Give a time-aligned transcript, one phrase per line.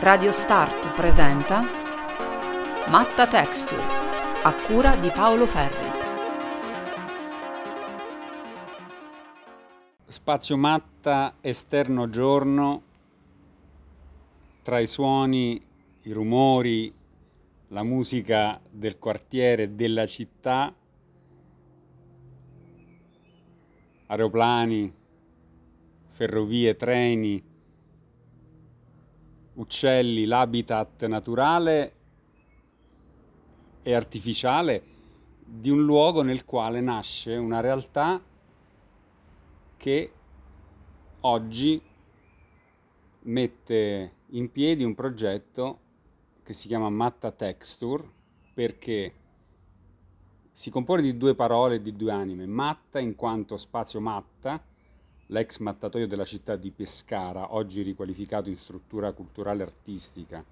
[0.00, 1.60] Radio Start presenta
[2.88, 3.82] Matta Texture
[4.44, 5.90] a cura di Paolo Ferri.
[10.06, 12.82] Spazio matta esterno giorno,
[14.62, 15.60] tra i suoni,
[16.02, 16.94] i rumori,
[17.66, 20.72] la musica del quartiere, della città,
[24.06, 24.94] aeroplani,
[26.06, 27.47] ferrovie, treni,
[29.58, 31.92] uccelli, l'habitat naturale
[33.82, 34.82] e artificiale
[35.44, 38.22] di un luogo nel quale nasce una realtà
[39.76, 40.12] che
[41.20, 41.80] oggi
[43.20, 45.80] mette in piedi un progetto
[46.42, 48.08] che si chiama Matta Texture
[48.54, 49.14] perché
[50.50, 52.46] si compone di due parole e di due anime.
[52.46, 54.62] Matta in quanto spazio matta,
[55.28, 60.44] l'ex mattatoio della città di Pescara, oggi riqualificato in struttura culturale artistica,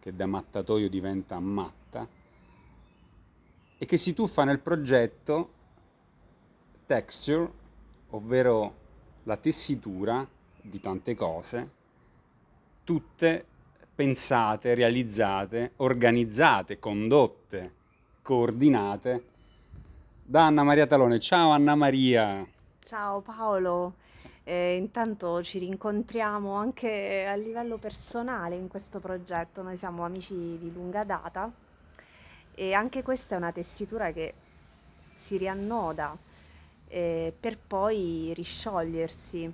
[0.00, 2.08] che da mattatoio diventa matta,
[3.78, 5.52] e che si tuffa nel progetto
[6.86, 7.50] texture,
[8.10, 8.74] ovvero
[9.24, 10.26] la tessitura
[10.60, 11.68] di tante cose,
[12.84, 13.44] tutte
[13.94, 17.74] pensate, realizzate, organizzate, condotte,
[18.22, 19.24] coordinate
[20.24, 21.20] da Anna Maria Talone.
[21.20, 22.58] Ciao Anna Maria!
[22.90, 23.94] Ciao Paolo,
[24.42, 30.72] eh, intanto ci rincontriamo anche a livello personale in questo progetto, noi siamo amici di
[30.72, 31.48] lunga data
[32.52, 34.34] e anche questa è una tessitura che
[35.14, 36.16] si riannoda
[36.88, 39.52] eh, per poi risciogliersi.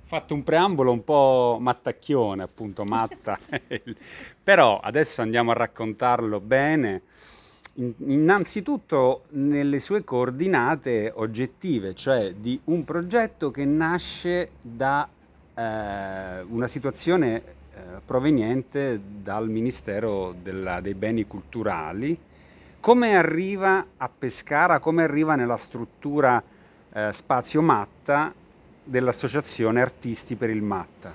[0.00, 3.38] Fatto un preambolo un po' mattacchione, appunto, matta,
[4.42, 7.02] però adesso andiamo a raccontarlo bene
[7.76, 15.08] innanzitutto nelle sue coordinate oggettive, cioè di un progetto che nasce da
[15.54, 22.16] eh, una situazione eh, proveniente dal Ministero della, dei Beni Culturali.
[22.78, 26.42] Come arriva a Pescara, come arriva nella struttura
[26.92, 28.32] eh, Spazio Matta
[28.84, 31.12] dell'Associazione Artisti per il Matta?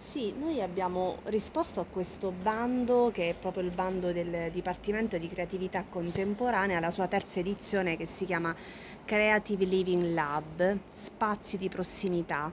[0.00, 5.28] Sì, noi abbiamo risposto a questo bando che è proprio il bando del Dipartimento di
[5.28, 8.54] Creatività Contemporanea, la sua terza edizione che si chiama
[9.04, 12.50] Creative Living Lab, spazi di prossimità.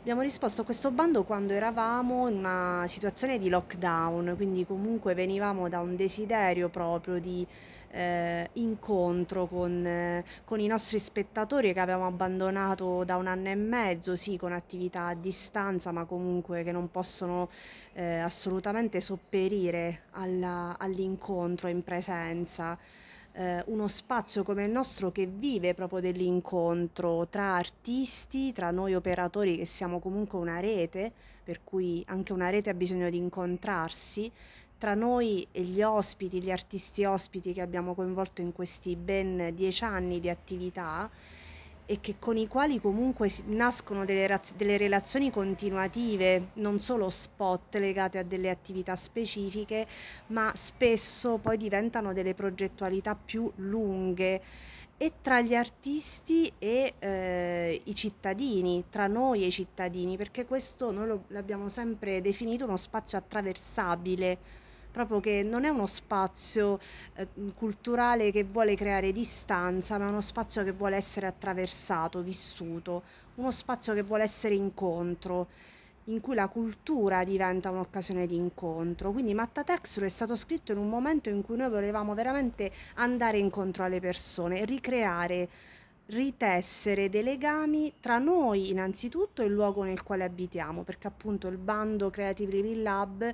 [0.00, 5.70] Abbiamo risposto a questo bando quando eravamo in una situazione di lockdown, quindi comunque venivamo
[5.70, 7.46] da un desiderio proprio di
[7.94, 13.54] eh, incontro con, eh, con, i nostri spettatori che avevamo abbandonato da un anno e
[13.54, 17.48] mezzo, sì, con attività a distanza, ma comunque che non possono
[17.92, 22.76] eh, assolutamente sopperire alla, all'incontro in presenza.
[23.36, 29.56] Eh, uno spazio come il nostro che vive proprio dell'incontro tra artisti, tra noi operatori
[29.56, 31.12] che siamo comunque una rete,
[31.44, 34.30] per cui anche una rete ha bisogno di incontrarsi,
[34.78, 39.84] tra noi e gli ospiti, gli artisti ospiti che abbiamo coinvolto in questi ben dieci
[39.84, 41.10] anni di attività
[41.86, 48.18] e che con i quali comunque nascono delle, delle relazioni continuative, non solo spot legate
[48.18, 49.86] a delle attività specifiche,
[50.28, 54.40] ma spesso poi diventano delle progettualità più lunghe.
[54.96, 60.90] E tra gli artisti e eh, i cittadini, tra noi e i cittadini, perché questo
[60.90, 64.62] noi lo, l'abbiamo sempre definito uno spazio attraversabile
[64.94, 66.78] proprio che non è uno spazio
[67.16, 73.02] eh, culturale che vuole creare distanza, ma è uno spazio che vuole essere attraversato, vissuto,
[73.34, 75.48] uno spazio che vuole essere incontro
[76.04, 79.10] in cui la cultura diventa un'occasione di incontro.
[79.10, 83.38] Quindi Matta Texture è stato scritto in un momento in cui noi volevamo veramente andare
[83.38, 85.48] incontro alle persone, ricreare
[86.06, 91.56] ritessere dei legami tra noi innanzitutto e il luogo nel quale abitiamo, perché appunto il
[91.56, 93.32] bando Creative Living Lab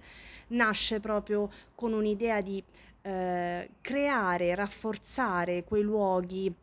[0.48, 2.62] nasce proprio con un'idea di
[3.02, 6.54] eh, creare, rafforzare quei luoghi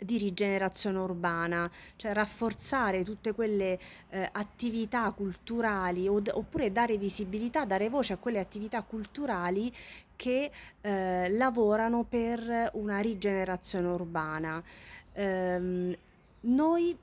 [0.00, 3.78] di rigenerazione urbana, cioè rafforzare tutte quelle
[4.10, 9.72] eh, attività culturali od- oppure dare visibilità, dare voce a quelle attività culturali
[10.14, 10.50] che
[10.80, 14.62] eh, lavorano per una rigenerazione urbana.
[15.18, 15.92] Ehm,
[16.42, 16.96] noi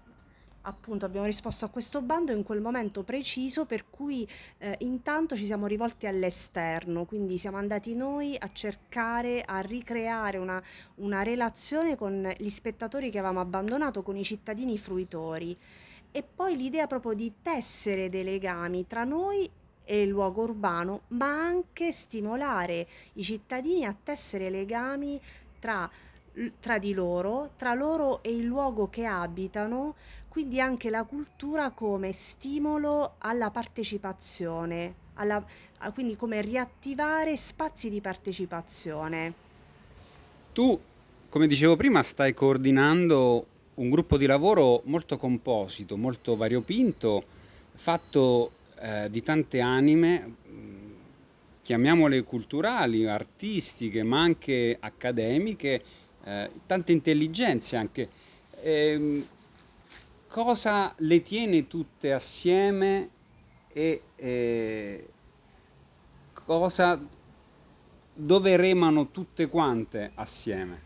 [0.67, 4.27] appunto abbiamo risposto a questo bando in quel momento preciso per cui
[4.57, 10.61] eh, intanto ci siamo rivolti all'esterno, quindi siamo andati noi a cercare, a ricreare una,
[10.95, 15.55] una relazione con gli spettatori che avevamo abbandonato, con i cittadini fruitori.
[16.11, 19.47] E poi l'idea proprio di tessere dei legami tra noi
[19.83, 25.19] e il luogo urbano, ma anche stimolare i cittadini a tessere legami
[25.59, 25.89] tra
[26.59, 29.95] tra di loro, tra loro e il luogo che abitano,
[30.27, 35.43] quindi anche la cultura come stimolo alla partecipazione alla,
[35.93, 39.33] quindi come riattivare spazi di partecipazione.
[40.53, 40.79] Tu,
[41.29, 43.45] come dicevo prima, stai coordinando
[43.75, 47.23] un gruppo di lavoro molto composito, molto variopinto,
[47.73, 50.35] fatto eh, di tante anime,
[51.61, 55.81] chiamiamole culturali, artistiche, ma anche accademiche,
[56.25, 58.09] eh, tante intelligenze anche.
[58.61, 59.25] Eh,
[60.27, 63.09] cosa le tiene tutte assieme
[63.71, 65.07] e eh,
[66.33, 66.99] cosa,
[68.13, 70.83] dove remano tutte quante assieme?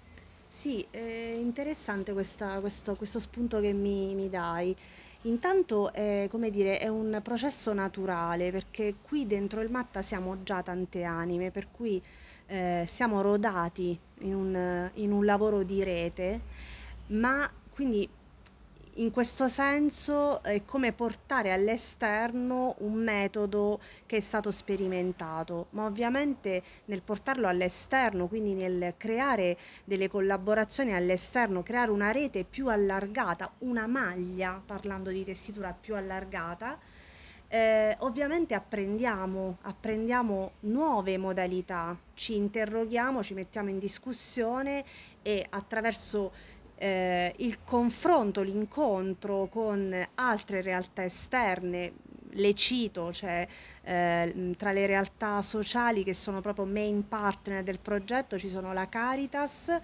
[0.47, 4.75] Sì, è interessante questa- questo, questo spunto che mi, mi dai.
[5.23, 11.03] Intanto è, dire, è un processo naturale perché qui dentro il Matta siamo già tante
[11.03, 12.01] anime, per cui
[12.49, 16.41] eh, siamo rodati in un, in un lavoro di rete,
[17.07, 18.09] ma quindi
[18.95, 26.61] in questo senso è come portare all'esterno un metodo che è stato sperimentato, ma ovviamente
[26.85, 33.87] nel portarlo all'esterno, quindi nel creare delle collaborazioni all'esterno, creare una rete più allargata, una
[33.87, 36.77] maglia, parlando di tessitura più allargata,
[37.49, 44.85] eh, ovviamente apprendiamo, apprendiamo nuove modalità, ci interroghiamo, ci mettiamo in discussione
[45.23, 46.31] e attraverso
[46.75, 51.93] eh, il confronto, l'incontro con altre realtà esterne,
[52.33, 53.47] le cito, cioè
[53.81, 58.87] eh, tra le realtà sociali che sono proprio main partner del progetto ci sono la
[58.87, 59.79] Caritas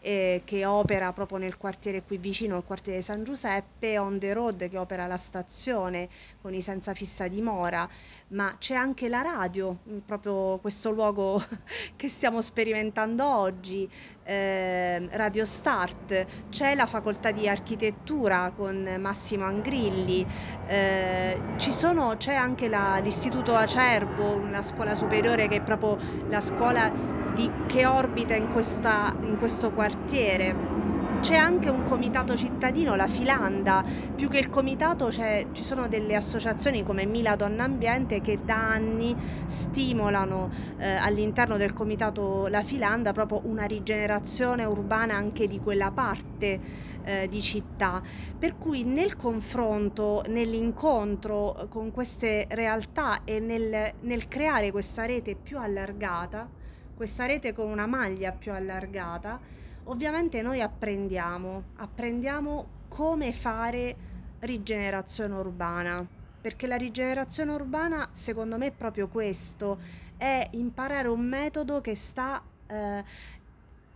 [0.00, 4.68] eh, che opera proprio nel quartiere qui vicino al quartiere San Giuseppe, On the Road
[4.68, 6.08] che opera la stazione
[6.40, 7.88] con i senza fissa dimora,
[8.28, 11.42] ma c'è anche la radio, mm, proprio questo luogo
[11.96, 13.88] che stiamo sperimentando oggi,
[14.24, 20.26] eh, Radio Start, c'è la facoltà di architettura con Massimo Angrilli,
[20.66, 25.98] eh, sono, c'è anche la, l'istituto Acerbo, una scuola superiore che è proprio
[26.28, 26.90] la scuola
[27.36, 30.74] di, che orbita in, questa, in questo quartiere.
[31.20, 33.84] C'è anche un comitato cittadino, la Filanda,
[34.14, 39.14] più che il comitato ci sono delle associazioni come Mila Donna Ambiente che da anni
[39.44, 46.60] stimolano eh, all'interno del comitato La Filanda proprio una rigenerazione urbana anche di quella parte
[47.02, 48.02] eh, di città.
[48.38, 55.58] Per cui nel confronto, nell'incontro con queste realtà e nel, nel creare questa rete più
[55.58, 56.55] allargata,
[56.96, 59.38] questa rete con una maglia più allargata,
[59.84, 63.94] ovviamente noi apprendiamo, apprendiamo come fare
[64.40, 66.06] rigenerazione urbana,
[66.40, 69.78] perché la rigenerazione urbana secondo me è proprio questo,
[70.16, 73.04] è imparare un metodo che sta eh,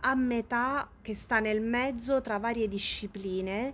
[0.01, 3.73] a metà, che sta nel mezzo tra varie discipline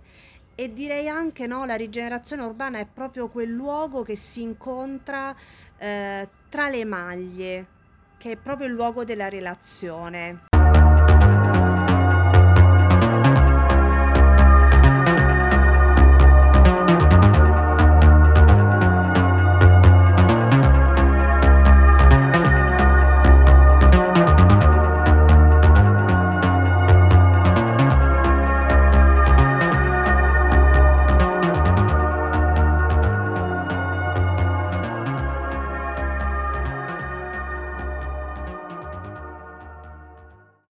[0.54, 5.36] e direi anche no, la rigenerazione urbana è proprio quel luogo che si incontra
[5.76, 7.76] eh, tra le maglie,
[8.18, 10.47] che è proprio il luogo della relazione.